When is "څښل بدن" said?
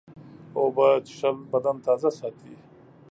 1.07-1.75